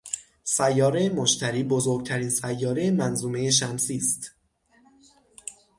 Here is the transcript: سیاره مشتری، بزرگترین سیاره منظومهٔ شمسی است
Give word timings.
سیاره 0.43 1.09
مشتری، 1.09 1.63
بزرگترین 1.63 2.29
سیاره 2.29 2.91
منظومهٔ 2.91 3.51
شمسی 3.51 3.95
است 3.97 4.31